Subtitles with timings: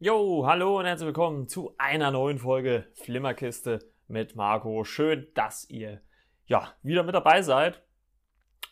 [0.00, 4.84] Jo, hallo und herzlich willkommen zu einer neuen Folge Flimmerkiste mit Marco.
[4.84, 6.00] Schön, dass ihr
[6.46, 7.82] ja wieder mit dabei seid.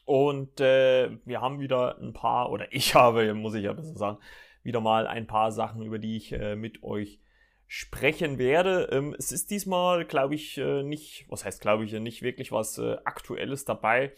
[0.05, 4.19] Und äh, wir haben wieder ein paar, oder ich habe, muss ich ja besser sagen,
[4.63, 7.19] wieder mal ein paar Sachen, über die ich äh, mit euch
[7.67, 8.89] sprechen werde.
[8.93, 12.79] Ähm, es ist diesmal, glaube ich, äh, nicht, was heißt, glaube ich, nicht wirklich was
[12.79, 14.13] äh, Aktuelles dabei.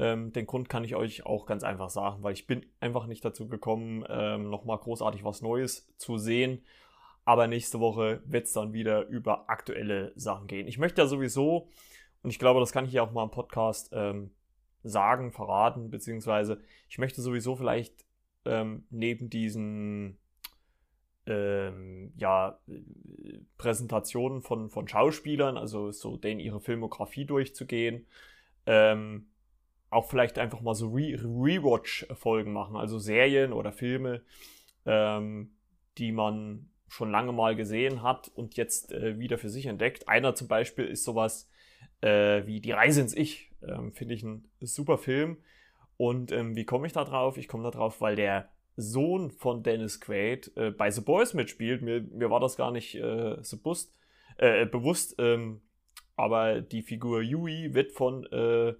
[0.00, 3.22] Ähm, den Grund kann ich euch auch ganz einfach sagen, weil ich bin einfach nicht
[3.22, 6.64] dazu gekommen, ähm, nochmal großartig was Neues zu sehen.
[7.26, 10.66] Aber nächste Woche wird es dann wieder über aktuelle Sachen gehen.
[10.66, 11.68] Ich möchte ja sowieso,
[12.22, 14.30] und ich glaube, das kann ich ja auch mal im Podcast ähm,
[14.82, 18.06] sagen, verraten, beziehungsweise ich möchte sowieso vielleicht
[18.46, 20.16] ähm, neben diesen
[21.26, 22.58] ähm, ja,
[23.58, 28.06] Präsentationen von, von Schauspielern, also so denen ihre Filmografie durchzugehen,
[28.64, 29.26] ähm,
[29.90, 34.22] auch vielleicht einfach mal so Re Rewatch-Folgen machen, also Serien oder Filme,
[34.86, 35.52] ähm,
[35.98, 40.08] die man schon lange mal gesehen hat und jetzt äh, wieder für sich entdeckt.
[40.08, 41.48] Einer zum Beispiel ist sowas
[42.00, 43.50] äh, wie Die Reise ins Ich.
[43.66, 45.38] Ähm, Finde ich ein super Film.
[45.96, 47.36] Und ähm, wie komme ich da drauf?
[47.36, 51.82] Ich komme da drauf, weil der Sohn von Dennis Quaid äh, bei The Boys mitspielt.
[51.82, 53.94] Mir, mir war das gar nicht äh, so bewusst.
[54.38, 55.60] Äh, bewusst ähm,
[56.16, 58.74] aber die Figur Yui wird von äh,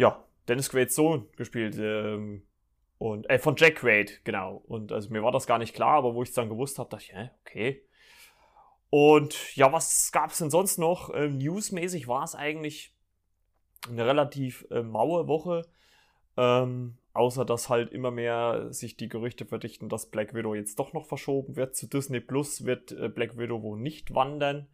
[0.00, 1.76] ja, Dennis Quaids Sohn gespielt.
[1.78, 2.42] Ähm,
[2.98, 4.62] und, äh, von Jack Quaid, genau.
[4.66, 6.90] Und also mir war das gar nicht klar, aber wo ich es dann gewusst habe,
[6.90, 7.84] dachte ich, hä, okay.
[8.88, 11.14] Und ja, was gab es denn sonst noch?
[11.14, 12.94] Ähm, newsmäßig war es eigentlich
[13.88, 15.66] eine relativ äh, maue Woche.
[16.36, 20.92] Ähm, außer dass halt immer mehr sich die Gerüchte verdichten, dass Black Widow jetzt doch
[20.92, 21.76] noch verschoben wird.
[21.76, 24.68] Zu Disney Plus wird äh, Black Widow wohl nicht wandern.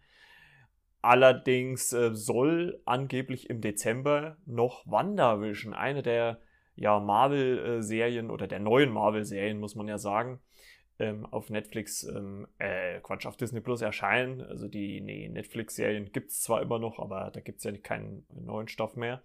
[1.07, 6.41] Allerdings äh, soll angeblich im Dezember noch WandaVision, eine der
[6.75, 10.41] ja, Marvel-Serien oder der neuen Marvel-Serien, muss man ja sagen,
[10.99, 14.43] ähm, auf Netflix, ähm, äh, Quatsch, auf Disney Plus erscheinen.
[14.43, 18.27] Also die nee, Netflix-Serien gibt es zwar immer noch, aber da gibt es ja keinen
[18.35, 19.23] neuen Stoff mehr.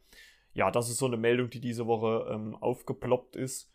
[0.54, 3.71] Ja, das ist so eine Meldung, die diese Woche ähm, aufgeploppt ist.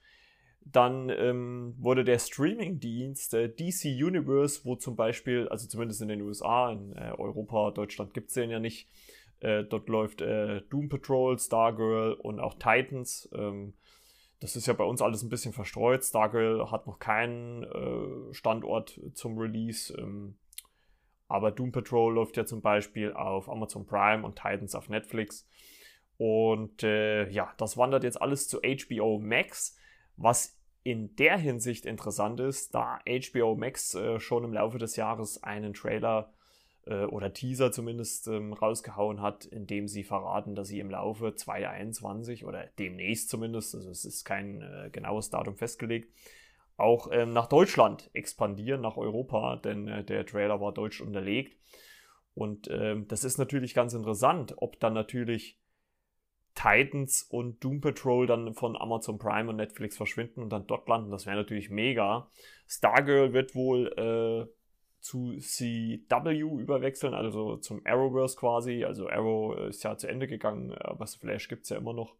[0.73, 6.23] Dann ähm, wurde der Streaming-Dienst äh, DC Universe, wo zum Beispiel, also zumindest in den
[6.23, 8.89] USA, in äh, Europa, Deutschland gibt es den ja nicht,
[9.41, 13.29] äh, dort läuft äh, Doom Patrol, Stargirl und auch Titans.
[13.33, 13.75] Ähm,
[14.41, 16.05] das ist ja bei uns alles ein bisschen verstreut.
[16.05, 19.95] Stargirl hat noch keinen äh, Standort zum Release.
[19.97, 20.37] Ähm,
[21.29, 25.47] aber Doom Patrol läuft ja zum Beispiel auf Amazon Prime und Titans auf Netflix.
[26.19, 29.77] Und äh, ja, das wandert jetzt alles zu HBO Max,
[30.17, 30.56] was
[30.87, 35.75] in der Hinsicht interessant ist, da HBO Max äh, schon im Laufe des Jahres einen
[35.75, 36.33] Trailer
[36.87, 41.35] äh, oder Teaser zumindest ähm, rausgehauen hat, in dem sie verraten, dass sie im Laufe
[41.35, 46.15] 2021 oder demnächst zumindest, also es ist kein äh, genaues Datum festgelegt,
[46.77, 51.57] auch ähm, nach Deutschland expandieren, nach Europa, denn äh, der Trailer war deutsch unterlegt.
[52.35, 55.59] Und ähm, das ist natürlich ganz interessant, ob dann natürlich
[56.57, 61.11] Titans und Doom Patrol dann von Amazon Prime und Netflix verschwinden und dann dort landen.
[61.11, 62.29] Das wäre natürlich mega.
[62.67, 64.53] Stargirl wird wohl äh,
[65.01, 68.85] zu CW überwechseln, also zum Arrowverse quasi.
[68.85, 72.17] Also Arrow ist ja zu Ende gegangen, aber Flash gibt es ja immer noch.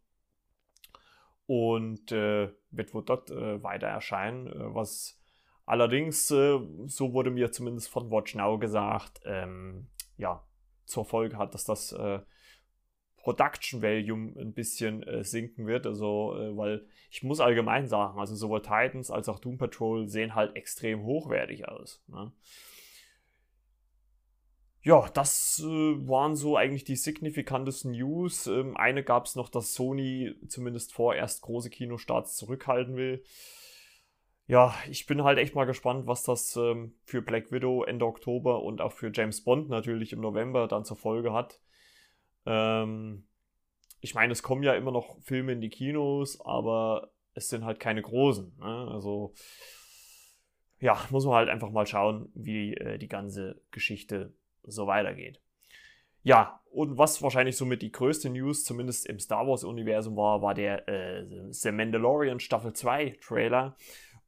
[1.47, 5.19] Und äh, wird wohl dort äh, weiter erscheinen, äh, was
[5.65, 9.87] allerdings, äh, so wurde mir zumindest von Watch Now gesagt, ähm,
[10.17, 10.43] ja,
[10.85, 12.19] zur Folge hat, dass das äh,
[13.27, 15.85] Production Value ein bisschen äh, sinken wird.
[15.85, 20.33] Also, äh, weil ich muss allgemein sagen, also sowohl Titans als auch Doom Patrol sehen
[20.33, 22.01] halt extrem hochwertig aus.
[22.07, 22.31] Ne?
[24.81, 25.65] Ja, das äh,
[26.07, 28.47] waren so eigentlich die signifikantesten News.
[28.47, 33.25] Ähm, eine gab es noch, dass Sony zumindest vorerst große Kinostarts zurückhalten will.
[34.45, 38.63] Ja, ich bin halt echt mal gespannt, was das ähm, für Black Widow Ende Oktober
[38.63, 41.59] und auch für James Bond natürlich im November dann zur Folge hat.
[42.47, 43.27] Ähm,
[43.99, 47.79] ich meine, es kommen ja immer noch Filme in die Kinos, aber es sind halt
[47.79, 48.57] keine großen.
[48.57, 48.87] Ne?
[48.91, 49.33] Also
[50.79, 54.33] ja, muss man halt einfach mal schauen, wie äh, die ganze Geschichte
[54.63, 55.41] so weitergeht.
[56.23, 60.87] Ja, und was wahrscheinlich somit die größte News, zumindest im Star Wars-Universum war, war der
[60.87, 63.75] äh, The Mandalorian Staffel 2 Trailer.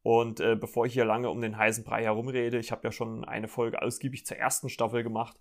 [0.01, 3.25] Und äh, bevor ich hier lange um den heißen Brei herumrede, ich habe ja schon
[3.25, 5.38] eine Folge ausgiebig zur ersten Staffel gemacht.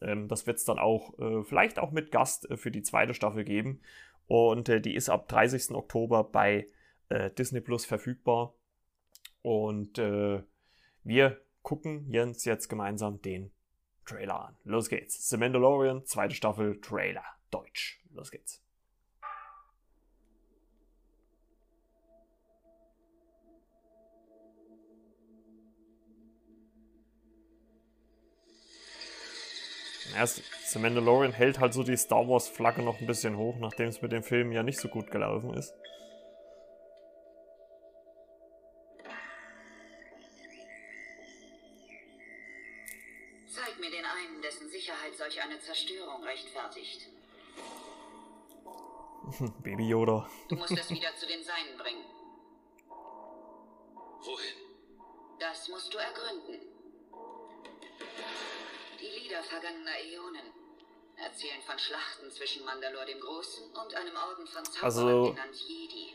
[0.00, 3.14] Ähm, das wird es dann auch äh, vielleicht auch mit Gast äh, für die zweite
[3.14, 3.80] Staffel geben.
[4.26, 5.72] Und äh, die ist ab 30.
[5.72, 6.66] Oktober bei
[7.08, 8.54] äh, Disney Plus verfügbar.
[9.42, 10.42] Und äh,
[11.02, 13.52] wir gucken Jens jetzt gemeinsam den
[14.06, 14.56] Trailer an.
[14.64, 15.28] Los geht's.
[15.28, 18.02] The Mandalorian, zweite Staffel, Trailer, Deutsch.
[18.10, 18.63] Los geht's.
[30.16, 33.88] Erst The Mandalorian hält halt so die Star Wars Flagge noch ein bisschen hoch, nachdem
[33.88, 35.74] es mit dem Film ja nicht so gut gelaufen ist.
[43.48, 47.08] Zeig mir den einen, dessen Sicherheit solch eine Zerstörung rechtfertigt.
[49.62, 50.28] Baby Yoda.
[50.48, 52.04] Du musst es wieder zu den Seinen bringen.
[54.22, 54.56] Wohin?
[55.38, 56.73] Das musst du ergründen.
[59.24, 60.52] Die Lieder vergangener Äonen
[61.16, 66.12] erzählen von Schlachten zwischen Mandalore dem Großen und einem Orden von Zauberern Also- genannt Jedi.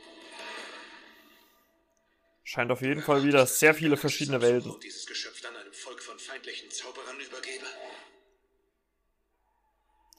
[2.43, 4.79] Scheint auf jeden Fall wieder sehr viele verschiedene Welten.
[4.81, 7.65] Dieses Geschöpf dann einem Volk von feindlichen Zauberern übergebe.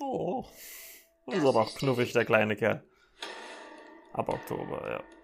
[0.01, 0.45] Oh.
[1.27, 2.85] Das ist aber auch knuffig, der kleine Kerl.
[4.15, 5.20] Ab Oktober, ja.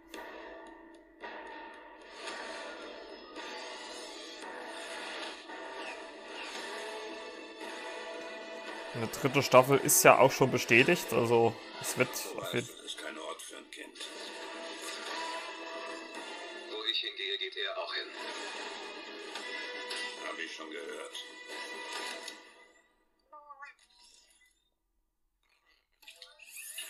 [8.96, 12.96] Eine dritte Staffel ist ja auch schon bestätigt, also es wird auf jeden Das ist
[12.96, 14.08] kein Ort für ein Kind.
[16.70, 18.06] Wo ich hingehe, geht er auch hin.
[20.26, 21.12] Hab ich schon gehört.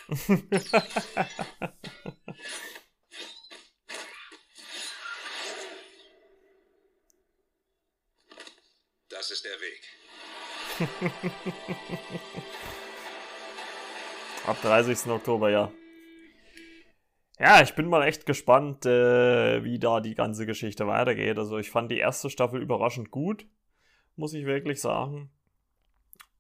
[9.09, 9.96] Das ist der Weg.
[14.47, 15.11] Ab 30.
[15.11, 15.73] Oktober, ja.
[17.39, 21.39] Ja, ich bin mal echt gespannt, äh, wie da die ganze Geschichte weitergeht.
[21.39, 23.47] Also ich fand die erste Staffel überraschend gut,
[24.17, 25.31] muss ich wirklich sagen.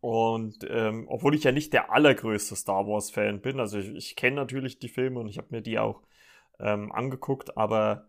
[0.00, 4.36] Und ähm, obwohl ich ja nicht der allergrößte Star Wars-Fan bin, also ich, ich kenne
[4.36, 6.02] natürlich die Filme und ich habe mir die auch
[6.60, 8.08] ähm, angeguckt, aber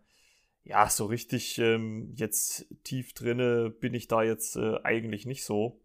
[0.64, 5.80] ja, so richtig ähm, jetzt tief drinne bin ich da jetzt äh, eigentlich nicht so.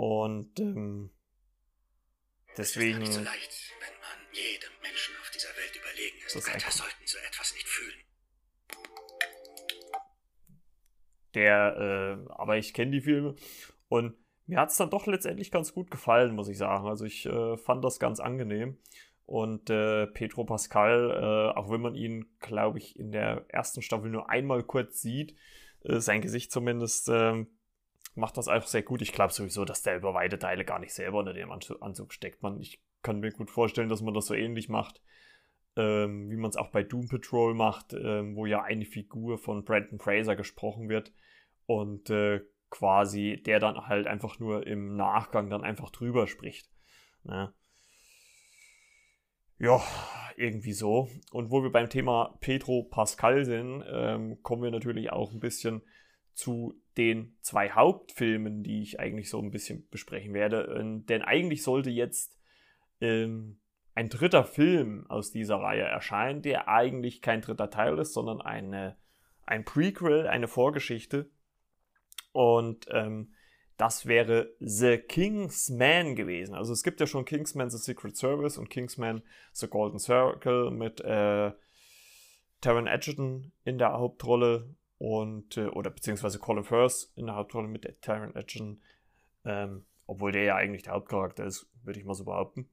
[0.00, 1.10] Und ähm,
[2.56, 3.02] deswegen.
[3.02, 6.34] Es ist nicht so leicht, wenn man jedem Menschen auf dieser Welt überlegen ist.
[6.36, 8.00] Das ist Götter sollten so etwas nicht fühlen.
[11.34, 13.36] der, äh, aber ich kenne die Filme
[13.88, 14.14] und
[14.46, 16.88] mir hat es dann doch letztendlich ganz gut gefallen, muss ich sagen.
[16.88, 18.78] Also ich äh, fand das ganz angenehm.
[19.26, 24.10] Und äh, Pedro Pascal, äh, auch wenn man ihn, glaube ich, in der ersten Staffel
[24.10, 25.36] nur einmal kurz sieht,
[25.84, 27.46] äh, sein Gesicht zumindest, ähm,
[28.14, 29.02] macht das einfach sehr gut.
[29.02, 32.42] Ich glaube sowieso, dass der über weite Teile gar nicht selber unter dem Anzug, steckt.
[32.42, 35.00] Man, ich kann mir gut vorstellen, dass man das so ähnlich macht,
[35.76, 39.64] ähm, wie man es auch bei Doom Patrol macht, ähm, wo ja eine Figur von
[39.64, 41.12] Brandon Fraser gesprochen wird
[41.66, 46.70] und äh, quasi der dann halt einfach nur im Nachgang dann einfach drüber spricht.
[47.24, 47.52] Ne?
[49.58, 49.82] Ja,
[50.36, 51.08] irgendwie so.
[51.32, 55.82] Und wo wir beim Thema Pedro Pascal sind, ähm, kommen wir natürlich auch ein bisschen
[56.40, 60.74] zu den zwei Hauptfilmen, die ich eigentlich so ein bisschen besprechen werde.
[60.78, 62.38] Ähm, denn eigentlich sollte jetzt
[63.02, 63.60] ähm,
[63.94, 68.96] ein dritter Film aus dieser Reihe erscheinen, der eigentlich kein dritter Teil ist, sondern eine,
[69.44, 71.28] ein Prequel, eine Vorgeschichte.
[72.32, 73.34] Und ähm,
[73.76, 76.54] das wäre The Kingsman gewesen.
[76.54, 79.22] Also es gibt ja schon Kingsman The Secret Service und Kingsman
[79.52, 81.52] The Golden Circle mit äh,
[82.62, 88.02] Taron Egerton in der Hauptrolle und äh, oder beziehungsweise Colin Firth in der Hauptrolle mit
[88.02, 88.82] Taron Egerton,
[89.46, 92.68] ähm, obwohl der ja eigentlich der Hauptcharakter ist, würde ich mal so behaupten.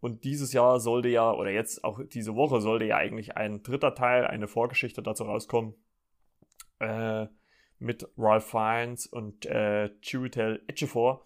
[0.00, 3.94] Und dieses Jahr sollte ja, oder jetzt auch diese Woche sollte ja eigentlich ein dritter
[3.94, 5.74] Teil, eine Vorgeschichte dazu rauskommen.
[6.80, 7.28] Äh,
[7.78, 11.24] mit Ralph Fiennes und äh, Chiwetel Ejiofor.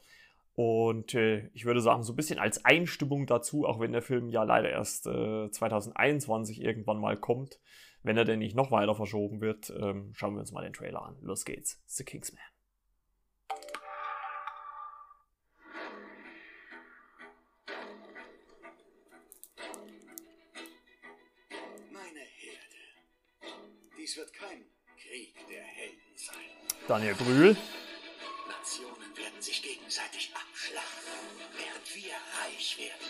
[0.54, 4.28] Und äh, ich würde sagen, so ein bisschen als Einstimmung dazu, auch wenn der Film
[4.28, 7.58] ja leider erst äh, 2021 irgendwann mal kommt,
[8.02, 11.02] wenn er denn nicht noch weiter verschoben wird, ähm, schauen wir uns mal den Trailer
[11.02, 11.16] an.
[11.22, 11.80] Los geht's.
[11.86, 12.42] The Kingsman.
[21.90, 23.48] Meine Herde.
[23.98, 24.64] Dies wird kein
[24.98, 26.36] Krieg der Helden sein.
[26.88, 27.56] Daniel Brühl.
[29.42, 31.12] Werden sich gegenseitig abschlachten,
[31.56, 33.08] während wir reich werden.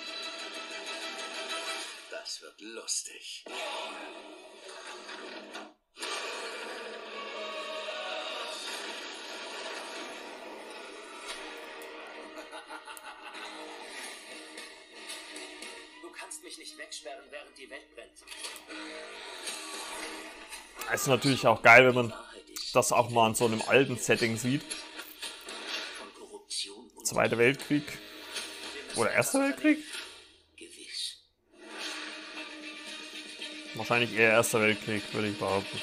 [2.11, 3.45] Das wird lustig.
[16.01, 18.11] Du kannst mich nicht wegsperren, während die Welt brennt.
[20.91, 22.15] Es ist natürlich auch geil, wenn man
[22.73, 24.65] das auch mal in so einem alten Setting sieht.
[27.13, 27.85] Zweiter Weltkrieg.
[28.97, 29.85] Oder Erster Weltkrieg?
[33.75, 35.79] Wahrscheinlich eher Erster Weltkrieg, würde ich behaupten.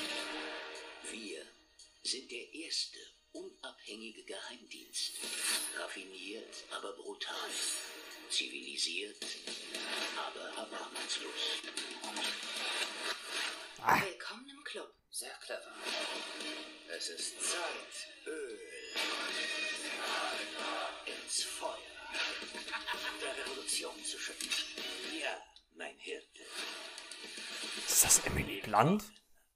[28.79, 29.03] Blunt?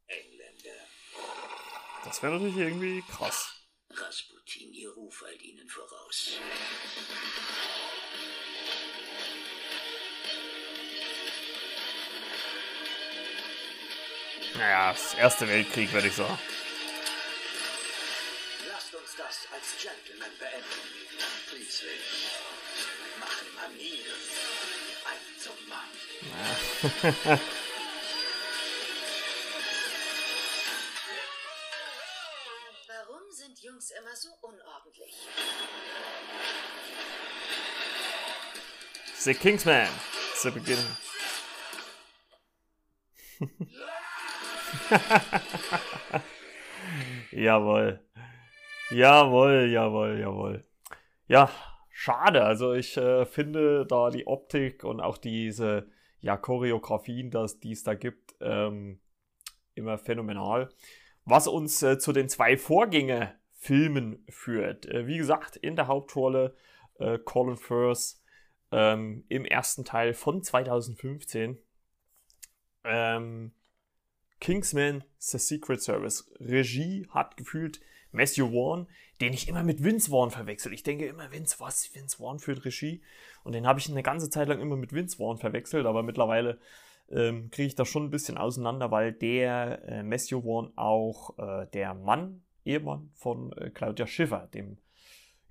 [0.08, 0.88] Engländer.
[2.04, 3.54] Das wäre natürlich irgendwie krass.
[3.90, 6.32] Rasputin, ihr Ruf eilt ihnen voraus.
[14.56, 16.38] Naja, das Erste Weltkrieg, würde ich sagen.
[18.70, 20.66] Lasst uns das als Gentleman beenden.
[21.50, 22.02] Schließlich
[23.20, 24.20] machen Manieren
[25.06, 25.90] einen zum Mann.
[27.24, 27.40] Warum
[39.24, 39.88] The Kingsman.
[40.36, 40.78] Zu Beginn.
[47.32, 48.02] jawohl.
[48.92, 50.66] Jawohl, jawohl, jawohl.
[51.30, 51.50] Ja,
[51.90, 52.44] schade.
[52.44, 55.88] Also ich äh, finde da die Optik und auch diese
[56.20, 59.00] ja, Choreografien, dass, die es da gibt, ähm,
[59.74, 60.68] immer phänomenal.
[61.24, 64.86] Was uns äh, zu den zwei Vorgängerfilmen führt.
[64.86, 66.58] Äh, wie gesagt, in der Hauptrolle
[67.00, 68.22] äh, Colin Firth
[68.74, 71.60] ähm, im ersten Teil von 2015.
[72.84, 73.52] Ähm,
[74.40, 76.30] Kingsman The Secret Service.
[76.40, 77.80] Regie hat gefühlt
[78.12, 78.88] Matthew Vaughn,
[79.22, 80.74] den ich immer mit Vince Vaughn verwechsel.
[80.74, 81.94] Ich denke immer, Vince, was?
[81.94, 83.02] Vince Vaughn führt Regie.
[83.44, 86.60] Und den habe ich eine ganze Zeit lang immer mit Vince Vaughn verwechselt, aber mittlerweile
[87.10, 91.68] ähm, kriege ich das schon ein bisschen auseinander, weil der äh, Matthew Vaughn auch äh,
[91.74, 94.78] der Mann, Ehemann von äh, Claudia Schiffer, dem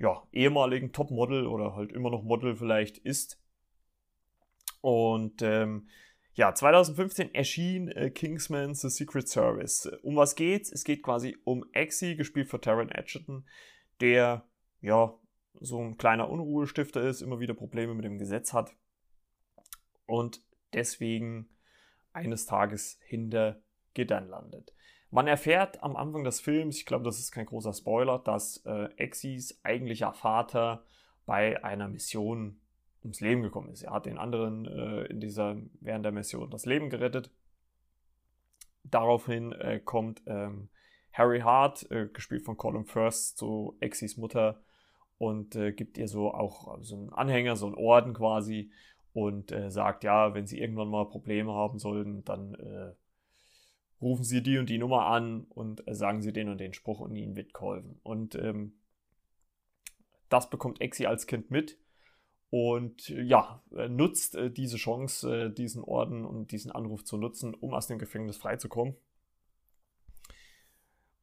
[0.02, 3.40] ja, ehemaligen Topmodel oder halt immer noch Model vielleicht ist.
[4.80, 5.88] Und ähm,
[6.35, 9.87] ja, 2015 erschien äh, Kingsman The Secret Service.
[10.02, 10.73] Um was geht's?
[10.73, 13.47] Es geht quasi um Exi, gespielt von Taron Edgerton,
[14.00, 14.44] der
[14.80, 15.16] ja
[15.61, 18.75] so ein kleiner Unruhestifter ist, immer wieder Probleme mit dem Gesetz hat
[20.06, 20.42] und
[20.73, 21.49] deswegen
[22.12, 23.62] eines Tages hinter
[23.94, 24.75] Gittern landet.
[25.14, 28.88] Man erfährt am Anfang des Films, ich glaube, das ist kein großer Spoiler, dass äh,
[28.97, 30.85] Exis eigentlicher Vater
[31.26, 32.59] bei einer Mission
[33.02, 33.83] ums Leben gekommen ist.
[33.83, 37.31] Er hat den anderen äh, in dieser, während der Mission das Leben gerettet.
[38.85, 40.71] Daraufhin äh, kommt ähm,
[41.12, 44.62] Harry Hart, äh, gespielt von Colin Firth, zu Exis Mutter
[45.19, 48.71] und äh, gibt ihr so auch so einen Anhänger, so einen Orden quasi
[49.12, 52.95] und äh, sagt, ja, wenn sie irgendwann mal Probleme haben sollten, dann äh,
[54.02, 57.14] rufen sie die und die Nummer an und sagen sie den und den Spruch und
[57.14, 58.00] ihnen wird geholfen.
[58.02, 58.75] Und ähm,
[60.28, 61.78] das bekommt Exi als Kind mit
[62.50, 67.73] und ja, nutzt äh, diese Chance, äh, diesen Orden und diesen Anruf zu nutzen, um
[67.73, 68.94] aus dem Gefängnis freizukommen.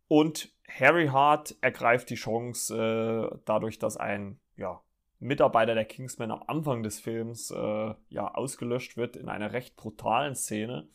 [0.07, 4.81] Und Harry Hart ergreift die Chance äh, dadurch, dass ein ja,
[5.19, 10.33] Mitarbeiter der Kingsmen am Anfang des Films äh, ja ausgelöscht wird in einer recht brutalen
[10.33, 10.87] Szene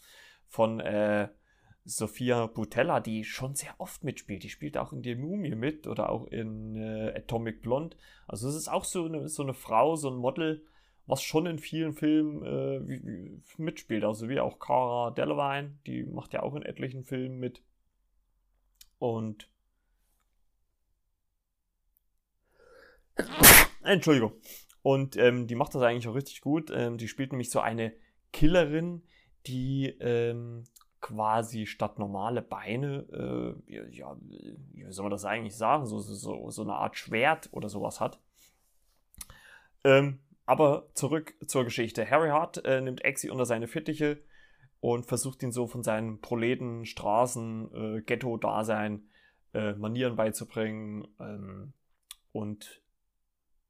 [0.49, 1.29] von äh,
[1.85, 4.43] Sophia Butella, die schon sehr oft mitspielt.
[4.43, 7.97] Die spielt auch in der Mumie mit oder auch in äh, Atomic Blonde.
[8.27, 10.65] Also es ist auch so eine, so eine Frau, so ein Model,
[11.07, 14.05] was schon in vielen Filmen äh, wie, wie mitspielt.
[14.05, 17.63] Also wie auch Cara Delevingne, die macht ja auch in etlichen Filmen mit.
[18.99, 19.51] Und
[23.83, 24.33] Entschuldigung.
[24.81, 26.71] Und ähm, die macht das eigentlich auch richtig gut.
[26.75, 27.93] Ähm, die spielt nämlich so eine
[28.33, 29.03] Killerin,
[29.47, 30.65] die ähm,
[31.05, 33.05] quasi statt normale Beine,
[33.69, 34.17] äh, ja,
[34.73, 38.19] wie soll man das eigentlich sagen, so, so, so eine Art Schwert oder sowas hat.
[39.85, 42.11] Ähm, aber zurück zur Geschichte.
[42.11, 44.23] Harry Hart äh, nimmt Exi unter seine Fittiche
[44.81, 49.07] und versucht ihn so von seinem Proleten, Straßen, äh, Ghetto-Dasein,
[49.53, 51.75] äh, Manieren beizubringen ähm,
[52.33, 52.81] und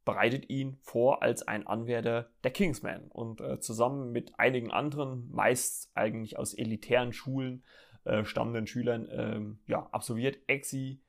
[0.04, 3.08] bereitet ihn vor als ein Anwärter der Kingsmen.
[3.08, 7.64] Und äh, zusammen mit einigen anderen, meist eigentlich aus elitären Schulen
[8.04, 11.00] äh, stammenden Schülern, ähm, ja, absolviert Exi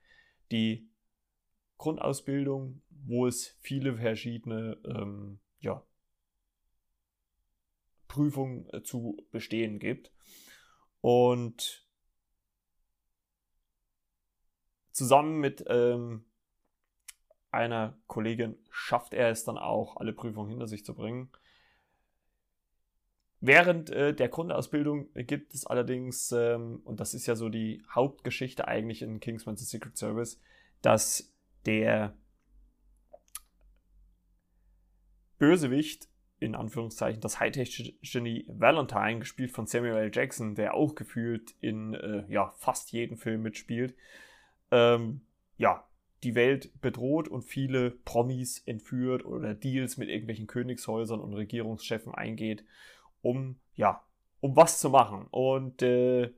[0.52, 0.90] die
[1.78, 5.86] Grundausbildung, wo es viele verschiedene ähm, ja,
[8.08, 10.14] Prüfungen äh, zu bestehen gibt.
[11.02, 11.86] Und
[14.92, 16.26] zusammen mit ähm,
[17.56, 21.30] einer Kollegin schafft er es dann auch, alle Prüfungen hinter sich zu bringen.
[23.42, 28.68] Während äh, der Grundausbildung gibt es allerdings, ähm, und das ist ja so die Hauptgeschichte
[28.68, 30.40] eigentlich in Kingsman's Secret Service,
[30.82, 31.34] dass
[31.66, 32.16] der
[35.38, 36.08] Bösewicht,
[36.40, 40.12] in Anführungszeichen, das Hightech-Genie Valentine, gespielt von Samuel L.
[40.14, 43.96] Jackson, der auch gefühlt in äh, ja, fast jedem Film mitspielt,
[44.72, 45.22] ähm,
[45.58, 45.88] ja,
[46.26, 52.66] die Welt bedroht und viele Promis entführt oder Deals mit irgendwelchen Königshäusern und Regierungschefen eingeht,
[53.22, 54.04] um, ja,
[54.42, 55.28] um was zu machen.
[55.30, 56.34] Und äh,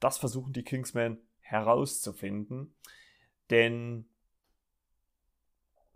[0.00, 2.74] das versuchen die Kingsmen herauszufinden.
[3.50, 4.06] Denn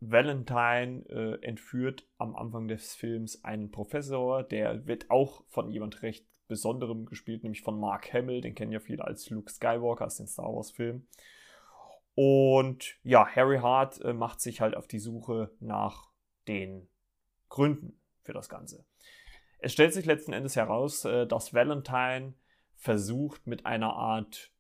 [0.01, 6.27] Valentine äh, entführt am Anfang des Films einen Professor, der wird auch von jemand recht
[6.49, 10.27] Besonderem gespielt, nämlich von Mark Hamill, den kennen ja viele als Luke Skywalker aus den
[10.27, 11.09] Star Wars Filmen.
[12.15, 16.11] Und ja, Harry Hart äh, macht sich halt auf die Suche nach
[16.47, 16.89] den
[17.49, 18.85] Gründen für das Ganze.
[19.59, 22.35] Es stellt sich letzten Endes heraus, äh, dass Valentine
[22.77, 24.53] versucht mit einer Art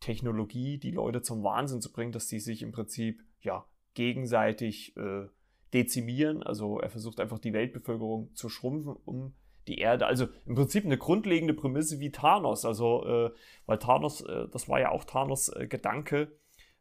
[0.00, 3.64] Technologie die Leute zum Wahnsinn zu bringen, dass die sich im Prinzip ja
[3.94, 5.26] gegenseitig äh,
[5.72, 6.42] dezimieren.
[6.42, 9.34] Also er versucht einfach die Weltbevölkerung zu schrumpfen, um
[9.68, 10.06] die Erde.
[10.06, 12.64] Also im Prinzip eine grundlegende Prämisse wie Thanos.
[12.64, 13.30] Also äh,
[13.66, 16.36] weil Thanos, äh, das war ja auch Thanos äh, Gedanke,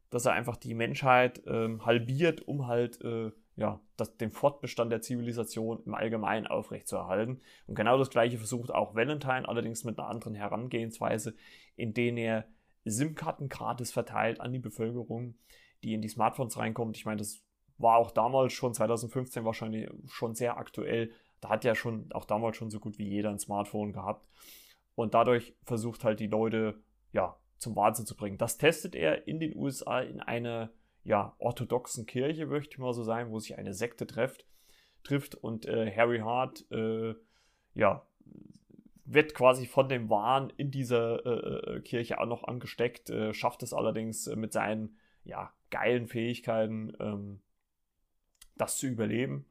[0.10, 5.02] dass er einfach die Menschheit ähm, halbiert, um halt äh, ja, das, den Fortbestand der
[5.02, 7.42] Zivilisation im Allgemeinen aufrechtzuerhalten.
[7.68, 11.36] Und genau das gleiche versucht auch Valentine, allerdings mit einer anderen Herangehensweise,
[11.76, 12.46] in denen er
[12.86, 15.36] SIM-Karten gratis verteilt an die Bevölkerung,
[15.84, 16.96] die in die Smartphones reinkommt.
[16.96, 17.44] Ich meine, das
[17.78, 21.12] war auch damals schon, 2015 wahrscheinlich schon sehr aktuell.
[21.42, 24.28] Da hat ja schon, auch damals schon so gut wie jeder ein Smartphone gehabt.
[24.96, 28.38] Und dadurch versucht halt die Leute, ja, zum Wahnsinn zu bringen.
[28.38, 30.72] Das testet er in den USA in einer
[31.04, 34.46] ja, orthodoxen Kirche, möchte ich mal so sagen, wo sich eine Sekte trifft,
[35.04, 37.14] trifft und äh, Harry Hart äh,
[37.74, 38.06] ja,
[39.06, 43.64] wird quasi von dem Wahn in dieser äh, äh Kirche auch noch angesteckt, äh, schafft
[43.64, 47.42] es allerdings äh, mit seinen ja, geilen Fähigkeiten, ähm,
[48.56, 49.46] das zu überleben,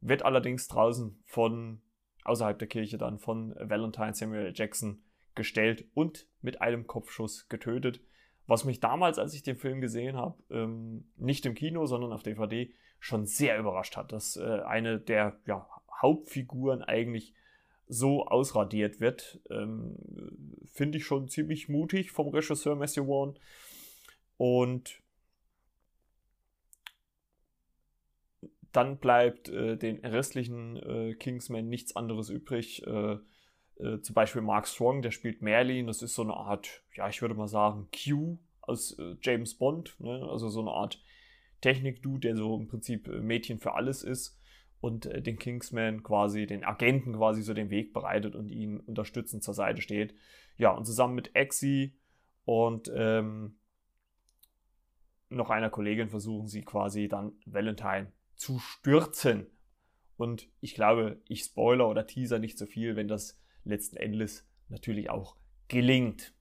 [0.00, 1.82] wird allerdings draußen von
[2.24, 5.02] außerhalb der Kirche dann von Valentine Samuel Jackson
[5.34, 8.00] gestellt und mit einem Kopfschuss getötet.
[8.46, 12.22] Was mich damals, als ich den Film gesehen habe, ähm, nicht im Kino, sondern auf
[12.22, 15.66] DVD, schon sehr überrascht hat, dass äh, eine der ja,
[16.00, 17.34] Hauptfiguren eigentlich
[17.86, 19.40] so ausradiert wird.
[19.50, 19.96] Ähm,
[20.72, 23.38] Finde ich schon ziemlich mutig vom Regisseur Matthew Vaughn.
[24.36, 25.02] Und
[28.72, 33.18] dann bleibt äh, den restlichen äh, Kingsmen nichts anderes übrig, äh,
[33.78, 37.20] äh, zum Beispiel Mark Strong, der spielt Merlin, das ist so eine Art, ja, ich
[37.22, 40.26] würde mal sagen, Q aus äh, James Bond, ne?
[40.30, 41.02] also so eine Art
[41.60, 44.38] Technik-Dude, der so im Prinzip äh, Mädchen für alles ist
[44.80, 49.42] und äh, den Kingsman quasi, den Agenten quasi so den Weg bereitet und ihn unterstützend
[49.42, 50.14] zur Seite steht.
[50.56, 51.96] Ja, und zusammen mit Exi
[52.44, 53.56] und ähm,
[55.30, 59.46] noch einer Kollegin versuchen sie quasi dann Valentine zu stürzen.
[60.16, 65.10] Und ich glaube, ich spoiler oder teaser nicht so viel, wenn das letzten Endes natürlich
[65.10, 65.36] auch
[65.68, 66.34] gelingt.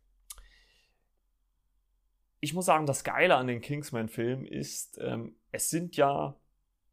[2.39, 6.35] Ich muss sagen, das Geile an den Kingsman-Filmen ist, ähm, es sind ja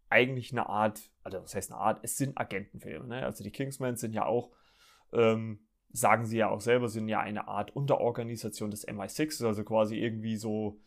[0.08, 3.06] eigentlich eine Art, also was heißt eine Art, es sind Agentenfilme.
[3.06, 3.24] Ne?
[3.24, 4.50] Also die Kingsmen sind ja auch,
[5.12, 9.96] ähm, sagen sie ja auch selber, sind ja eine Art Unterorganisation des MI6, also quasi
[9.96, 10.80] irgendwie so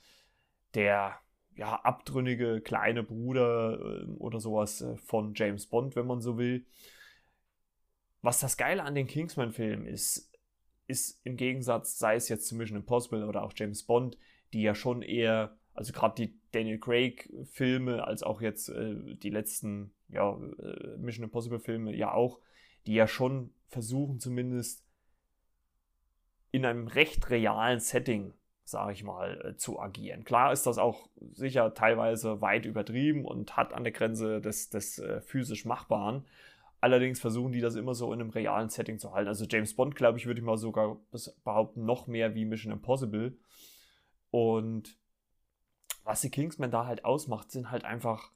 [0.76, 1.20] der
[1.56, 6.66] ja, abtrünnige kleine Bruder äh, oder sowas äh, von James Bond, wenn man so will.
[8.24, 10.32] Was das Geile an den Kingsman-Filmen ist,
[10.88, 14.18] ist im Gegensatz, sei es jetzt zu Mission Impossible oder auch James Bond,
[14.54, 19.94] die ja schon eher, also gerade die Daniel Craig-Filme, als auch jetzt äh, die letzten
[20.08, 22.40] ja, äh, Mission Impossible-Filme ja auch,
[22.88, 24.86] die ja schon versuchen zumindest
[26.52, 28.34] in einem recht realen Setting,
[28.64, 30.24] sage ich mal, äh, zu agieren.
[30.24, 35.00] Klar ist das auch sicher teilweise weit übertrieben und hat an der Grenze des, des
[35.00, 36.26] äh, physisch Machbaren,
[36.84, 39.30] Allerdings versuchen die das immer so in einem realen Setting zu halten.
[39.30, 41.00] Also James Bond, glaube ich, würde ich mal sogar
[41.46, 43.38] behaupten, noch mehr wie Mission Impossible.
[44.32, 44.98] Und
[46.04, 48.34] was die Kingsman da halt ausmacht, sind halt einfach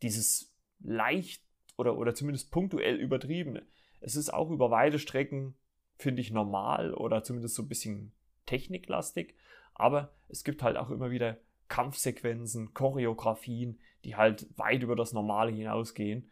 [0.00, 1.44] dieses leicht
[1.76, 3.66] oder, oder zumindest punktuell übertriebene.
[4.00, 5.54] Es ist auch über weite Strecken,
[5.98, 8.14] finde ich, normal oder zumindest so ein bisschen
[8.46, 9.34] techniklastig.
[9.74, 11.36] Aber es gibt halt auch immer wieder
[11.68, 16.30] Kampfsequenzen, Choreografien, die halt weit über das Normale hinausgehen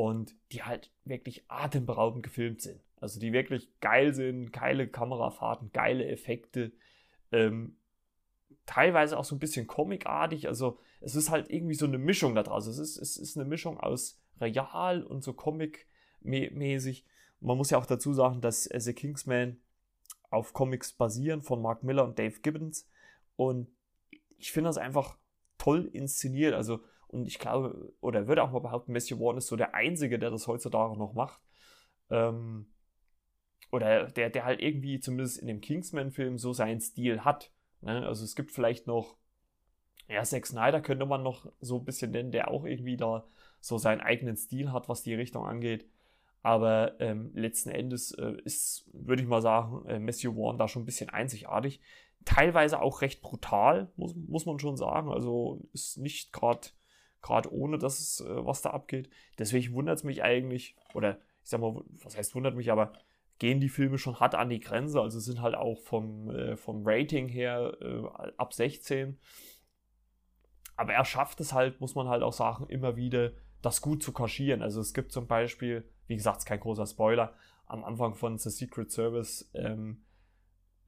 [0.00, 2.80] und die halt wirklich atemberaubend gefilmt sind.
[3.02, 6.72] Also die wirklich geil sind, geile Kamerafahrten, geile Effekte,
[7.32, 7.76] ähm,
[8.64, 10.48] teilweise auch so ein bisschen comicartig.
[10.48, 12.66] Also es ist halt irgendwie so eine Mischung da draus.
[12.66, 17.04] Es ist, es ist eine Mischung aus real und so comic-mäßig.
[17.40, 19.60] Man muss ja auch dazu sagen, dass The Kingsman
[20.30, 22.88] auf Comics basieren von Mark Miller und Dave Gibbons.
[23.36, 23.68] Und
[24.38, 25.18] ich finde das einfach
[25.58, 26.54] toll inszeniert.
[26.54, 30.18] Also Und ich glaube, oder würde auch mal behaupten, Matthew Vaughn ist so der Einzige,
[30.18, 31.42] der das heutzutage noch macht.
[32.08, 32.66] Ähm,
[33.72, 37.52] oder der, der halt irgendwie zumindest in dem Kingsman-Film so seinen Stil hat.
[37.80, 38.06] Ne?
[38.06, 39.16] Also es gibt vielleicht noch,
[40.08, 43.26] ja, Zack Snyder könnte man noch so ein bisschen nennen, der auch irgendwie da
[43.60, 45.88] so seinen eigenen Stil hat, was die Richtung angeht.
[46.42, 50.82] Aber ähm, letzten Endes äh, ist, würde ich mal sagen, äh, Matthew Vaughn da schon
[50.82, 51.80] ein bisschen einzigartig.
[52.24, 55.10] Teilweise auch recht brutal, muss, muss man schon sagen.
[55.10, 56.68] Also ist nicht gerade
[57.22, 59.10] gerade ohne das, äh, was da abgeht.
[59.38, 62.92] Deswegen wundert es mich eigentlich, oder ich sag mal, was heißt wundert mich, aber
[63.38, 65.00] gehen die Filme schon hart an die Grenze.
[65.00, 68.02] Also sind halt auch vom, äh, vom Rating her äh,
[68.36, 69.18] ab 16.
[70.76, 74.12] Aber er schafft es halt, muss man halt auch sagen, immer wieder das gut zu
[74.12, 74.62] kaschieren.
[74.62, 77.34] Also es gibt zum Beispiel, wie gesagt, es ist kein großer Spoiler,
[77.66, 80.04] am Anfang von The Secret Service, ähm,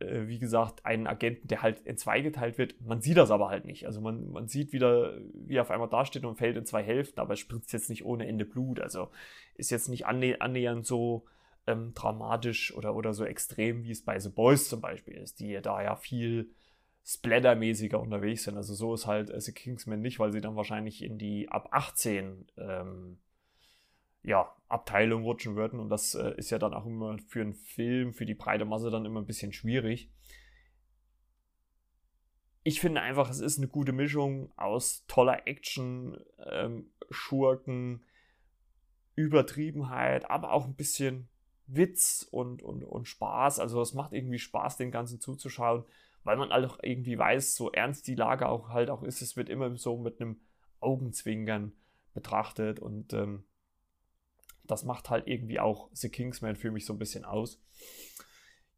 [0.02, 2.80] äh, wie gesagt, einen Agenten, der halt in zwei geteilt wird.
[2.80, 3.86] Man sieht das aber halt nicht.
[3.86, 7.20] Also man, man sieht wieder, wie er auf einmal dasteht und fällt in zwei Hälften,
[7.20, 8.80] aber spritzt jetzt nicht ohne Ende Blut.
[8.80, 9.08] Also
[9.54, 11.24] ist jetzt nicht annä annähernd so
[11.66, 15.58] ähm, dramatisch oder, oder so extrem, wie es bei The Boys zum Beispiel ist, die
[15.62, 16.50] da ja viel
[17.04, 18.56] splattermäßiger unterwegs sind.
[18.56, 22.46] Also so ist halt The Kingsman nicht, weil sie dann wahrscheinlich in die ab 18
[22.56, 23.18] ähm,
[24.22, 25.80] ja, Abteilung rutschen würden.
[25.80, 28.90] Und das äh, ist ja dann auch immer für einen Film, für die breite Masse
[28.90, 30.10] dann immer ein bisschen schwierig.
[32.64, 38.04] Ich finde einfach, es ist eine gute Mischung aus toller Action, ähm, Schurken,
[39.16, 41.28] Übertriebenheit, aber auch ein bisschen
[41.66, 43.58] Witz und, und, und Spaß.
[43.58, 45.84] Also es macht irgendwie Spaß, den Ganzen zuzuschauen
[46.24, 49.36] weil man halt auch irgendwie weiß, so ernst die Lage auch halt auch ist, es
[49.36, 50.40] wird immer so mit einem
[50.80, 51.72] Augenzwinkern
[52.14, 53.44] betrachtet und ähm,
[54.64, 57.60] das macht halt irgendwie auch The Kingsman für mich so ein bisschen aus.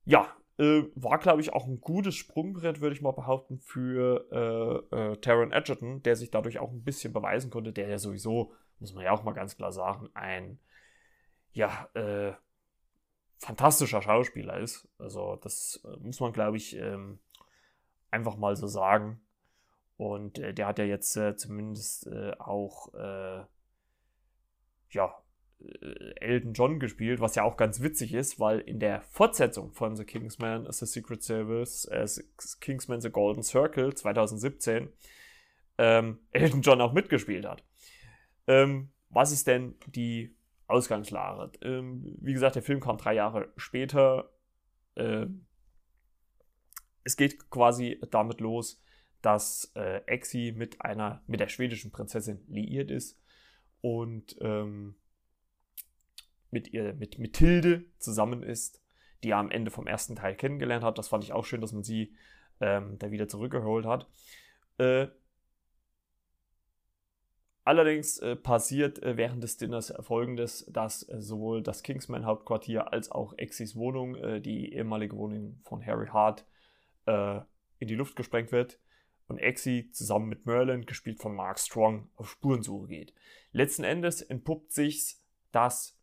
[0.04, 4.96] Ja, äh, war glaube ich auch ein gutes Sprungbrett, würde ich mal behaupten, für äh,
[4.96, 8.94] äh, Taron Edgerton, der sich dadurch auch ein bisschen beweisen konnte, der ja sowieso, muss
[8.94, 10.58] man ja auch mal ganz klar sagen, ein
[11.52, 12.32] ja, äh,
[13.38, 14.88] fantastischer Schauspieler ist.
[14.98, 17.18] Also das äh, muss man, glaube ich, ähm,
[18.10, 19.20] einfach mal so sagen.
[19.96, 22.92] Und äh, der hat ja jetzt zumindest auch
[24.90, 25.14] ja,
[26.20, 30.04] Elton John gespielt, was ja auch ganz witzig ist, weil in der Fortsetzung von The
[30.04, 32.06] Kingsman The Secret Service, äh,
[32.60, 34.88] Kingsman The Golden Circle 2017,
[35.78, 37.64] ähm, Elton John auch mitgespielt hat.
[38.46, 41.52] Ähm, was ist denn die Ausgangslage?
[41.62, 44.30] Ähm, wie gesagt, der Film kam drei Jahre später.
[44.96, 45.46] Ähm,
[47.04, 48.82] es geht quasi damit los,
[49.20, 53.20] dass äh, Exi mit einer, mit der schwedischen Prinzessin liiert ist
[53.80, 54.96] und ähm,
[56.54, 58.80] mit ihr, mit Mathilde zusammen ist,
[59.22, 60.96] die er am Ende vom ersten Teil kennengelernt hat.
[60.96, 62.14] Das fand ich auch schön, dass man sie
[62.60, 64.08] ähm, da wieder zurückgeholt hat.
[64.78, 65.08] Äh,
[67.64, 73.36] allerdings äh, passiert äh, während des Dinners folgendes, dass äh, sowohl das Kingsman-Hauptquartier als auch
[73.36, 76.46] Exis Wohnung, äh, die ehemalige Wohnung von Harry Hart,
[77.06, 77.40] äh,
[77.80, 78.78] in die Luft gesprengt wird
[79.26, 83.14] und Exi zusammen mit Merlin, gespielt von Mark Strong, auf Spurensuche geht.
[83.52, 85.16] Letzten Endes entpuppt sich,
[85.50, 85.93] dass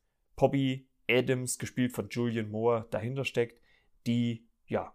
[0.42, 3.62] Poppy Adams, gespielt von Julian Moore, dahinter steckt,
[4.08, 4.92] die ja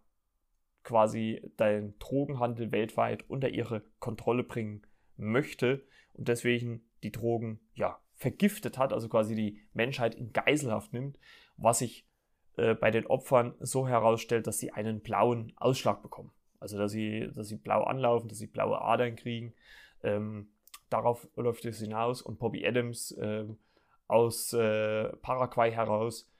[0.82, 4.82] quasi den Drogenhandel weltweit unter ihre Kontrolle bringen
[5.16, 11.16] möchte und deswegen die Drogen ja vergiftet hat, also quasi die Menschheit in Geiselhaft nimmt,
[11.56, 12.08] was sich
[12.56, 16.32] äh, bei den Opfern so herausstellt, dass sie einen blauen Ausschlag bekommen.
[16.58, 19.54] Also dass sie, dass sie blau anlaufen, dass sie blaue Adern kriegen.
[20.02, 20.48] Ähm,
[20.90, 23.44] darauf läuft es hinaus und Bobby Adams äh,
[24.08, 26.30] aus äh, Paraguay heraus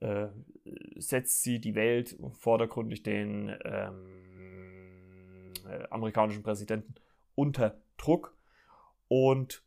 [0.00, 0.28] äh,
[0.96, 6.94] setzt sie die Welt vordergründig den ähm, äh, amerikanischen Präsidenten
[7.34, 8.36] unter Druck
[9.08, 9.62] und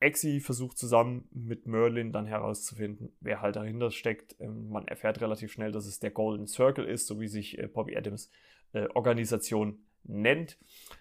[0.00, 4.34] Exi versucht zusammen mit Merlin dann herauszufinden, wer halt dahinter steckt.
[4.40, 7.66] Ähm, man erfährt relativ schnell, dass es der Golden Circle ist, so wie sich äh,
[7.66, 8.30] Bobby Adams
[8.72, 10.58] äh, Organisation nennt.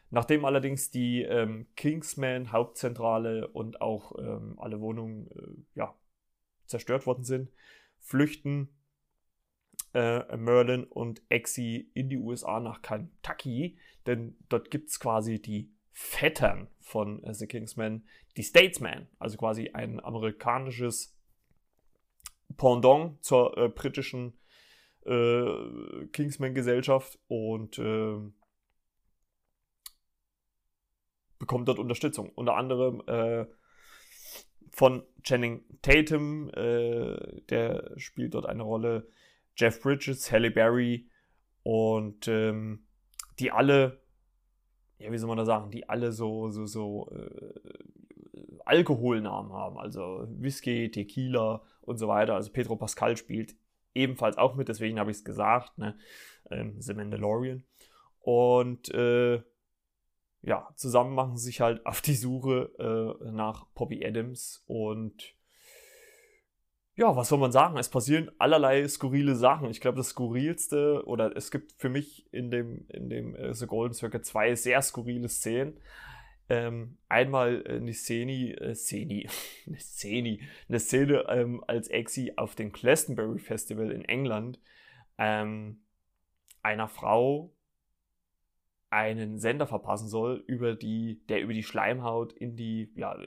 [0.09, 5.95] Nachdem allerdings die ähm, Kingsman Hauptzentrale und auch ähm, alle Wohnungen äh, ja,
[6.65, 7.51] zerstört worden sind,
[7.99, 8.69] flüchten
[9.93, 15.71] äh, Merlin und Exi in die USA nach Kentucky, denn dort gibt es quasi die
[15.91, 18.03] Vettern von äh, The Kingsman,
[18.37, 21.15] die Statesman, also quasi ein amerikanisches
[22.57, 24.37] Pendant zur äh, britischen
[25.05, 28.17] äh, Kingsman-Gesellschaft und äh,
[31.49, 32.29] bekommt dort Unterstützung.
[32.35, 33.47] Unter anderem äh,
[34.69, 39.07] von Channing Tatum, äh, der spielt dort eine Rolle,
[39.57, 41.09] Jeff Bridges, Halle Berry
[41.63, 42.85] und ähm,
[43.39, 43.99] die alle
[44.99, 49.77] ja, wie soll man da sagen, die alle so, so, so äh, Alkoholnamen haben.
[49.77, 52.35] Also Whisky, Tequila und so weiter.
[52.35, 53.55] Also Pedro Pascal spielt
[53.95, 55.97] ebenfalls auch mit, deswegen habe ich es gesagt, ne?
[56.51, 57.63] Ähm, The Mandalorian.
[58.19, 59.41] Und äh,
[60.41, 62.71] ja, zusammen machen sie sich halt auf die Suche
[63.23, 65.35] äh, nach Poppy Adams und
[66.99, 67.77] ja, was soll man sagen?
[67.77, 69.69] Es passieren allerlei skurrile Sachen.
[69.69, 73.67] Ich glaube, das skurrilste, oder es gibt für mich in dem, in dem äh, The
[73.67, 75.79] Golden Circle zwei sehr skurrile Szenen.
[76.49, 79.29] Ähm, einmal eine Szene, äh, Szene,
[79.65, 84.59] eine Szene, eine Szene, ähm, als Exi auf dem Glastonbury Festival in England
[85.17, 85.79] ähm,
[86.63, 87.53] einer Frau
[88.89, 93.17] einen Sender verpassen soll, über die, der über die Schleimhaut in die, ja,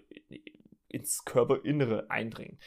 [0.89, 2.61] ins Körperinnere eindringt.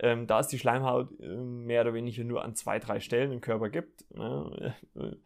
[0.00, 3.40] Ähm, da es die Schleimhaut äh, mehr oder weniger nur an zwei, drei Stellen im
[3.40, 5.16] Körper gibt, ne, äh,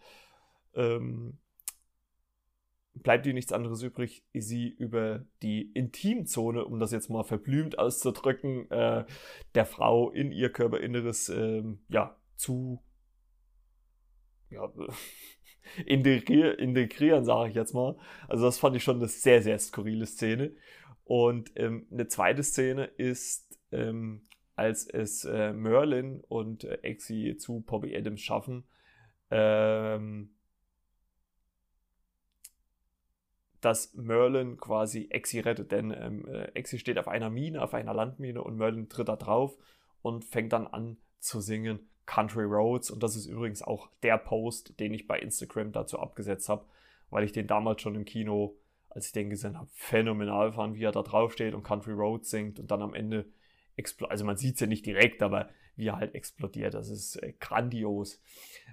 [0.75, 1.39] ähm,
[2.95, 8.71] bleibt ihr nichts anderes übrig, sie über die Intimzone, um das jetzt mal verblümt auszudrücken,
[8.71, 9.05] äh,
[9.55, 12.83] der Frau in ihr Körperinneres ähm, ja, zu
[14.51, 14.71] ja,
[15.87, 17.97] integrieren, integrieren sage ich jetzt mal.
[18.29, 20.53] Also das fand ich schon eine sehr, sehr skurrile Szene.
[21.05, 24.23] Und ähm, eine zweite Szene ist, ähm,
[24.57, 28.65] als es äh, Merlin und äh, Exi zu Poppy Adams schaffen,
[29.31, 30.31] ähm,
[33.61, 37.95] dass Merlin quasi Exi rettet, denn ähm, äh, Exi steht auf einer Mine, auf einer
[37.95, 39.57] Landmine und Merlin tritt da drauf
[40.03, 42.91] und fängt dann an zu singen Country Roads.
[42.91, 46.65] Und das ist übrigens auch der Post, den ich bei Instagram dazu abgesetzt habe,
[47.11, 48.57] weil ich den damals schon im Kino,
[48.91, 52.31] als ich den gesehen habe, phänomenal fand, wie er da drauf steht und Country Roads
[52.31, 53.27] singt und dann am Ende
[54.09, 57.33] also man sieht es ja nicht direkt, aber wie er halt explodiert, das ist äh,
[57.41, 58.21] grandios.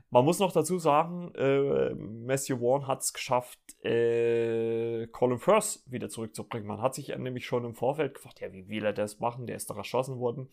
[0.10, 6.10] Man muss noch dazu sagen, äh, Matthew Warren hat es geschafft, äh, Colin Firth wieder
[6.10, 6.68] zurückzubringen.
[6.68, 9.46] Man hat sich nämlich schon im Vorfeld gefragt, ja, wie will er das machen?
[9.46, 10.50] Der ist doch erschossen worden.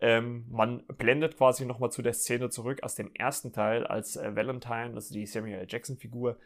[0.00, 4.34] Ähm, man blendet quasi nochmal zu der Szene zurück aus dem ersten Teil, als äh,
[4.34, 6.38] Valentine, also die Samuel Jackson-Figur,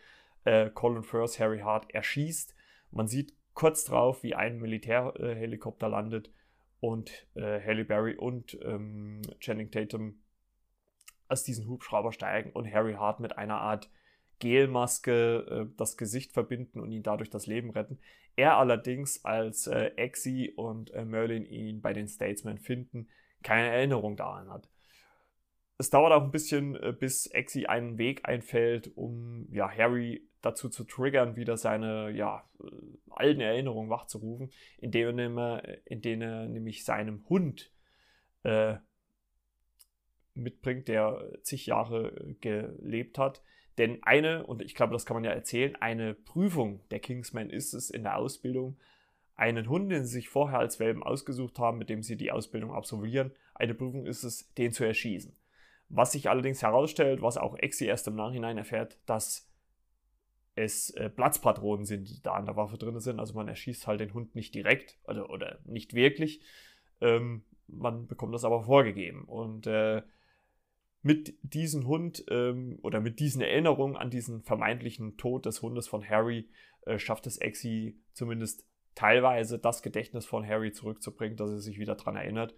[0.44, 2.54] äh, Colin Firth, Harry Hart erschießt.
[2.90, 6.30] Man sieht kurz drauf, wie ein Militärhelikopter landet
[6.80, 10.20] und äh, Halle Berry und ähm, Channing Tatum
[11.28, 13.90] aus diesen Hubschrauber steigen und Harry Hart mit einer Art
[14.38, 17.98] Gelmaske äh, das Gesicht verbinden und ihn dadurch das Leben retten.
[18.36, 23.08] Er allerdings, als äh, Exi und äh, Merlin ihn bei den Statesmen finden,
[23.42, 24.68] keine Erinnerung daran hat.
[25.76, 30.68] Es dauert auch ein bisschen, äh, bis Exi einen Weg einfällt, um ja, Harry dazu
[30.68, 32.66] zu triggern, wieder seine ja, äh,
[33.10, 37.72] alten Erinnerungen wachzurufen, indem er, indem er nämlich seinem Hund
[38.44, 38.76] äh,
[40.34, 43.42] mitbringt, der zig Jahre gelebt hat.
[43.76, 47.74] Denn eine, und ich glaube, das kann man ja erzählen, eine Prüfung der Kingsman ist
[47.74, 48.78] es in der Ausbildung,
[49.36, 52.72] einen Hund, den sie sich vorher als Welpen ausgesucht haben, mit dem sie die Ausbildung
[52.72, 55.36] absolvieren, eine Prüfung ist es, den zu erschießen.
[55.88, 59.47] Was sich allerdings herausstellt, was auch Exi erst im Nachhinein erfährt, dass
[60.58, 63.20] es äh, Platzpatronen sind, die da an der Waffe drin sind.
[63.20, 66.40] Also man erschießt halt den Hund nicht direkt also, oder nicht wirklich.
[67.00, 69.24] Ähm, man bekommt das aber vorgegeben.
[69.24, 70.02] Und äh,
[71.02, 76.06] mit diesem Hund ähm, oder mit diesen Erinnerungen an diesen vermeintlichen Tod des Hundes von
[76.08, 76.48] Harry
[76.86, 81.94] äh, schafft es Exi zumindest teilweise das Gedächtnis von Harry zurückzubringen, dass er sich wieder
[81.94, 82.54] daran erinnert.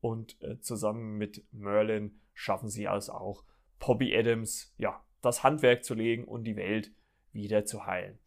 [0.00, 3.44] Und äh, zusammen mit Merlin schaffen sie es auch,
[3.80, 6.92] Poppy Adams, ja, das Handwerk zu legen und die Welt
[7.32, 8.18] wieder zu heilen.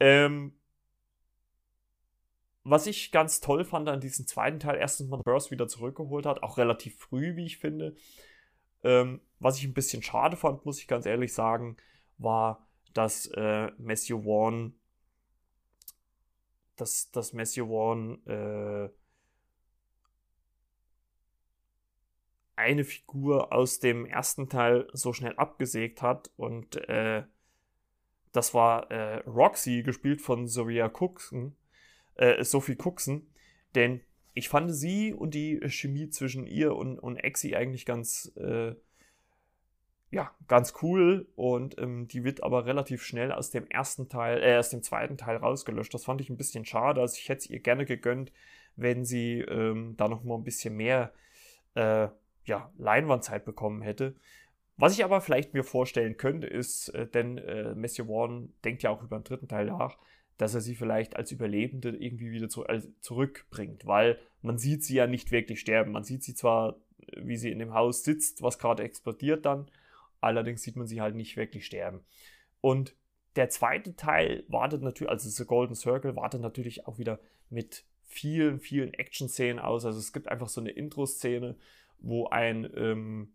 [0.00, 0.54] Ähm,
[2.64, 6.42] was ich ganz toll fand an diesem zweiten Teil, erstens mal Burst wieder zurückgeholt hat,
[6.42, 7.94] auch relativ früh, wie ich finde.
[8.82, 11.76] Ähm, was ich ein bisschen schade fand, muss ich ganz ehrlich sagen,
[12.16, 14.74] war, dass äh, Matthew Vaughn,
[16.76, 18.88] dass, dass Matthew Vaughn äh,
[22.56, 27.24] eine Figur aus dem ersten Teil so schnell abgesägt hat und äh,
[28.34, 31.54] das war äh, Roxy, gespielt von Sophia Cookson,
[32.16, 33.28] äh, Sophie Cookson.
[33.76, 34.00] Denn
[34.34, 38.74] ich fand sie und die Chemie zwischen ihr und, und Exi eigentlich ganz, äh,
[40.10, 41.28] ja, ganz cool.
[41.36, 45.16] Und ähm, die wird aber relativ schnell aus dem ersten Teil, äh, aus dem zweiten
[45.16, 45.94] Teil rausgelöscht.
[45.94, 47.00] Das fand ich ein bisschen schade.
[47.00, 48.32] Also ich hätte es ihr gerne gegönnt,
[48.74, 51.12] wenn sie ähm, da noch mal ein bisschen mehr
[51.74, 52.08] äh,
[52.46, 54.16] ja, Leinwandzeit bekommen hätte.
[54.76, 58.90] Was ich aber vielleicht mir vorstellen könnte, ist, äh, denn äh, Matthew Warren denkt ja
[58.90, 59.98] auch über den dritten Teil nach,
[60.36, 64.96] dass er sie vielleicht als Überlebende irgendwie wieder zu, als, zurückbringt, weil man sieht sie
[64.96, 65.92] ja nicht wirklich sterben.
[65.92, 69.70] Man sieht sie zwar, äh, wie sie in dem Haus sitzt, was gerade explodiert dann,
[70.20, 72.00] allerdings sieht man sie halt nicht wirklich sterben.
[72.60, 72.96] Und
[73.36, 78.60] der zweite Teil wartet natürlich, also The Golden Circle, wartet natürlich auch wieder mit vielen,
[78.60, 79.84] vielen Action-Szenen aus.
[79.84, 81.56] Also es gibt einfach so eine Intro-Szene,
[81.98, 83.33] wo ein ähm,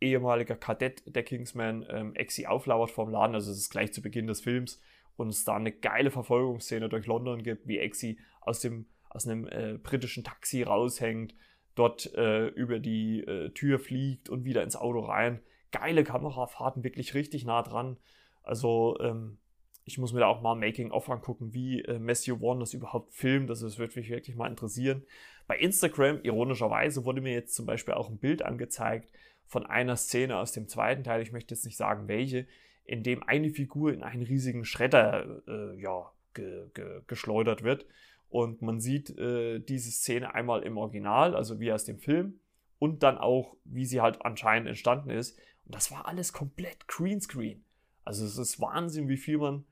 [0.00, 3.34] ehemaliger Kadett der Kingsman ähm, Exi auflauert vom Laden.
[3.34, 4.80] Also es ist gleich zu Beginn des Films
[5.16, 9.46] und es da eine geile Verfolgungsszene durch London gibt, wie Exi aus dem aus einem
[9.46, 11.36] äh, britischen Taxi raushängt,
[11.76, 15.40] dort äh, über die äh, Tür fliegt und wieder ins Auto rein.
[15.70, 17.96] Geile Kamerafahrten, wirklich richtig nah dran.
[18.42, 19.38] Also ähm,
[19.84, 23.50] ich muss mir da auch mal Making-of angucken, wie äh, Matthew Vaughn das überhaupt filmt.
[23.50, 25.04] Also das würde mich wirklich mal interessieren.
[25.46, 29.10] Bei Instagram, ironischerweise, wurde mir jetzt zum Beispiel auch ein Bild angezeigt
[29.46, 32.46] von einer Szene aus dem zweiten Teil, ich möchte jetzt nicht sagen welche,
[32.84, 37.86] in dem eine Figur in einen riesigen Schredder äh, ja, ge ge geschleudert wird.
[38.28, 42.40] Und man sieht äh, diese Szene einmal im Original, also wie aus dem Film,
[42.78, 45.38] und dann auch, wie sie halt anscheinend entstanden ist.
[45.64, 47.64] Und das war alles komplett Greenscreen.
[48.04, 49.64] Also es ist Wahnsinn, wie viel man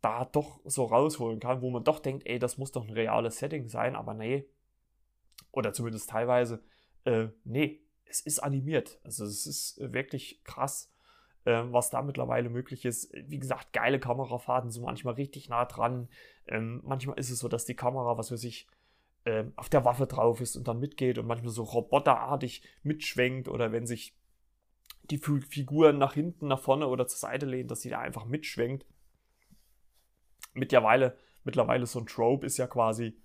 [0.00, 3.38] da doch so rausholen kann, wo man doch denkt, ey, das muss doch ein reales
[3.38, 4.46] Setting sein, aber nee.
[5.50, 6.62] Oder zumindest teilweise,
[7.04, 8.98] äh, nee, es ist animiert.
[9.04, 10.92] Also es ist wirklich krass,
[11.44, 13.12] äh, was da mittlerweile möglich ist.
[13.14, 16.08] Wie gesagt, geile Kamerafahrten sind manchmal richtig nah dran.
[16.46, 18.66] Ähm, manchmal ist es so, dass die Kamera, was weiß ich,
[19.24, 23.72] äh, auf der Waffe drauf ist und dann mitgeht und manchmal so roboterartig mitschwenkt oder
[23.72, 24.16] wenn sich
[25.10, 28.86] die Figuren nach hinten, nach vorne oder zur Seite lehnen, dass sie da einfach mitschwenkt.
[30.54, 33.16] Mittlerweile, mittlerweile so ein Trope ist ja quasi,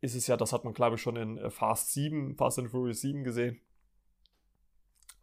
[0.00, 2.70] ist es ja, das hat man glaube ich schon in äh, Fast 7, Fast and
[2.70, 3.60] Furious 7 gesehen.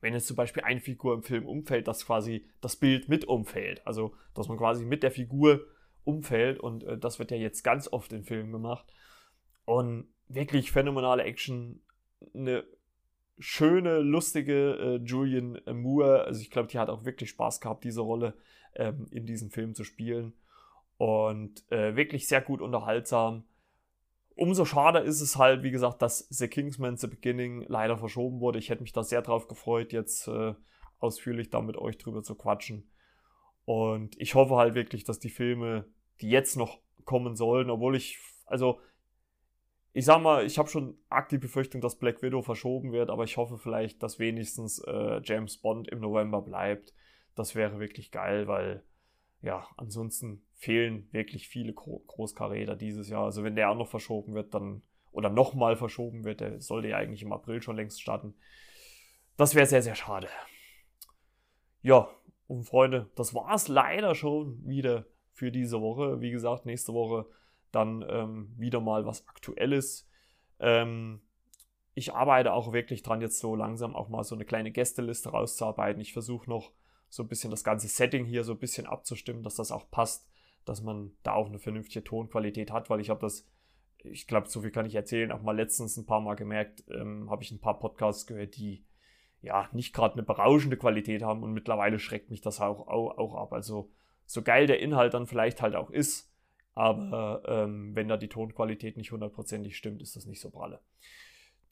[0.01, 3.86] Wenn jetzt zum Beispiel eine Figur im Film umfällt, dass quasi das Bild mit umfällt.
[3.88, 5.65] Also, dass man quasi mit der Figur
[6.03, 8.86] umfällt und äh, das wird ja jetzt ganz oft in Filmen gemacht.
[9.65, 11.81] Und wirklich phänomenale Action,
[12.33, 12.65] eine
[13.39, 16.25] schöne, lustige äh, Julian Moore.
[16.25, 18.36] Also ich glaube, die hat auch wirklich Spaß gehabt, diese Rolle
[18.75, 20.33] ähm, in diesem Film zu spielen.
[20.97, 23.45] Und äh, wirklich sehr gut unterhaltsam.
[24.36, 28.60] Umso schade ist es halt, wie gesagt, dass The Kingsman The Beginning leider verschoben wurde.
[28.60, 30.56] Ich hätte mich da sehr drauf gefreut, jetzt äh,
[31.00, 32.89] ausführlich da mit euch drüber zu quatschen.
[33.65, 35.86] Und ich hoffe halt wirklich, dass die Filme,
[36.22, 38.80] die jetzt noch kommen sollen, obwohl ich, also
[39.93, 43.26] ich sag mal, ich habe schon arg die Befürchtung, dass Black Widow verschoben wird, aber
[43.26, 46.93] ich hoffe vielleicht, dass wenigstens äh, James Bond im November bleibt.
[47.36, 48.84] Das wäre wirklich geil, weil
[49.43, 53.25] ja, ansonsten fehlen wirklich viele Gro Großkaräter dieses Jahr.
[53.25, 56.97] Also wenn der auch noch verschoben wird, dann oder nochmal verschoben wird, der sollte ja
[56.97, 58.34] eigentlich im April schon längst starten.
[59.36, 60.29] Das wäre sehr, sehr schade.
[61.82, 62.10] Ja,
[62.47, 66.21] und Freunde, das war es leider schon wieder für diese Woche.
[66.21, 67.25] Wie gesagt, nächste Woche
[67.71, 70.10] dann ähm, wieder mal was Aktuelles.
[70.60, 71.21] Ähm,
[71.95, 76.01] ich arbeite auch wirklich dran, jetzt so langsam auch mal so eine kleine Gästeliste rauszuarbeiten.
[76.01, 76.71] Ich versuche noch
[77.13, 80.28] so ein bisschen das ganze Setting hier so ein bisschen abzustimmen, dass das auch passt,
[80.65, 83.47] dass man da auch eine vernünftige Tonqualität hat, weil ich habe das,
[83.99, 87.30] ich glaube, so viel kann ich erzählen, auch mal letztens ein paar Mal gemerkt, ähm,
[87.30, 88.84] habe ich ein paar Podcasts gehört, die
[89.43, 93.36] ja nicht gerade eine berauschende Qualität haben und mittlerweile schreckt mich das auch, auch, auch
[93.36, 93.54] ab.
[93.54, 93.91] Also
[94.26, 96.34] so geil der Inhalt dann vielleicht halt auch ist,
[96.73, 100.80] aber ähm, wenn da die Tonqualität nicht hundertprozentig stimmt, ist das nicht so pralle.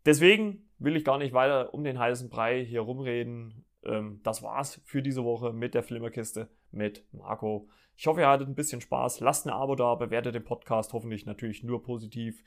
[0.06, 3.66] Deswegen will ich gar nicht weiter um den heißen Brei hier rumreden.
[3.84, 7.68] Ähm, das war's für diese Woche mit der Flimmerkiste mit Marco.
[7.98, 9.20] Ich hoffe, ihr hattet ein bisschen Spaß.
[9.20, 12.44] Lasst ein Abo da, bewertet den Podcast hoffentlich natürlich nur positiv.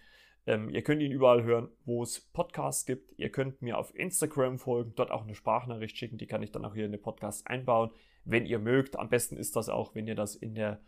[0.46, 3.18] Ähm, ihr könnt ihn überall hören, wo es Podcasts gibt.
[3.18, 6.18] Ihr könnt mir auf Instagram folgen, dort auch eine Sprachnachricht schicken.
[6.18, 7.90] Die kann ich dann auch hier in den Podcast einbauen,
[8.24, 8.98] wenn ihr mögt.
[8.98, 10.80] Am besten ist das auch, wenn ihr das in der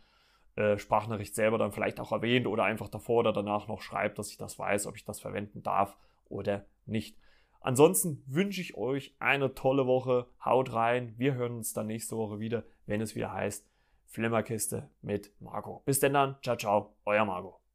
[0.55, 4.31] äh, Sprachnachricht selber dann vielleicht auch erwähnt oder einfach davor oder danach noch schreibt, dass
[4.31, 5.97] ich das weiß, ob ich das verwenden darf
[6.29, 7.17] oder nicht.
[7.59, 10.27] Ansonsten wünsche ich euch eine tolle Woche.
[10.43, 11.13] Haut rein.
[11.17, 13.67] Wir hören uns dann nächste Woche wieder, wenn es wieder heißt
[14.05, 15.81] Flimmerkiste mit Marco.
[15.85, 16.37] Bis denn dann.
[16.41, 16.95] Ciao, ciao.
[17.05, 17.66] Euer Marco.